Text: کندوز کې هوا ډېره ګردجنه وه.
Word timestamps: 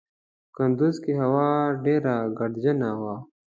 کندوز 0.55 0.95
کې 1.03 1.13
هوا 1.21 1.49
ډېره 1.85 2.15
ګردجنه 2.37 2.89
وه. 3.01 3.15